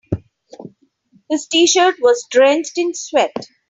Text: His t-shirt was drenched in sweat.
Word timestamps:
His 1.29 1.45
t-shirt 1.45 1.97
was 2.01 2.25
drenched 2.31 2.79
in 2.79 2.95
sweat. 2.95 3.45